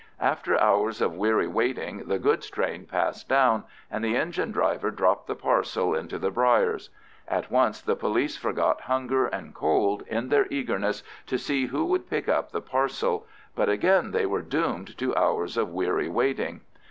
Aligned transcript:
After 0.19 0.59
hours 0.59 0.99
of 0.99 1.13
weary 1.13 1.45
waiting 1.47 2.07
the 2.07 2.17
goods 2.17 2.49
train 2.49 2.87
passed 2.87 3.29
down, 3.29 3.65
and 3.91 4.03
the 4.03 4.15
engine 4.17 4.51
driver 4.51 4.89
dropped 4.89 5.27
the 5.27 5.35
parcel 5.35 5.93
into 5.93 6.17
the 6.17 6.31
briers. 6.31 6.89
At 7.27 7.51
once 7.51 7.81
the 7.83 7.95
police 7.95 8.35
forgot 8.35 8.81
hunger 8.81 9.27
and 9.27 9.53
cold 9.53 10.01
in 10.07 10.29
their 10.29 10.47
eagerness 10.49 11.03
to 11.27 11.37
see 11.37 11.67
who 11.67 11.85
would 11.85 12.09
pick 12.09 12.27
up 12.27 12.51
the 12.51 12.61
parcel, 12.61 13.27
but 13.53 13.69
again 13.69 14.09
they 14.09 14.25
were 14.25 14.41
doomed 14.41 14.97
to 14.97 15.15
hours 15.15 15.55
of 15.55 15.69
weary 15.69 16.09
waiting. 16.09 16.61